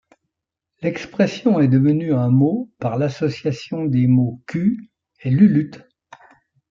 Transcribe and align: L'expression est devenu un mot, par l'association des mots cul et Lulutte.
L'expression 0.81 1.59
est 1.59 1.67
devenu 1.67 2.11
un 2.15 2.31
mot, 2.31 2.71
par 2.79 2.97
l'association 2.97 3.85
des 3.85 4.07
mots 4.07 4.41
cul 4.47 4.89
et 5.19 5.29
Lulutte. 5.29 5.81